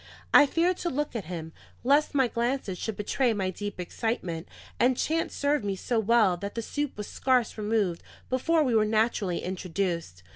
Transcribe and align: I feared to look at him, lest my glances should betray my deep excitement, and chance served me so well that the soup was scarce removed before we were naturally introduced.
I 0.33 0.47
feared 0.47 0.77
to 0.77 0.89
look 0.89 1.15
at 1.15 1.25
him, 1.25 1.53
lest 1.83 2.15
my 2.15 2.27
glances 2.27 2.79
should 2.79 2.97
betray 2.97 3.33
my 3.33 3.51
deep 3.51 3.79
excitement, 3.79 4.47
and 4.79 4.97
chance 4.97 5.35
served 5.35 5.63
me 5.63 5.75
so 5.75 5.99
well 5.99 6.37
that 6.37 6.55
the 6.55 6.63
soup 6.63 6.97
was 6.97 7.05
scarce 7.05 7.55
removed 7.55 8.01
before 8.27 8.63
we 8.63 8.73
were 8.73 8.83
naturally 8.83 9.43
introduced. 9.43 10.23